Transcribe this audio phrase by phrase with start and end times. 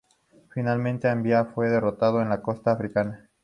[0.49, 3.29] Finalmente, Aníbal fue derrotado en la costa africana.